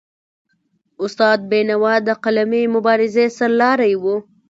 [1.03, 4.03] استاد بینوا د قلمي مبارزې سرلاری و.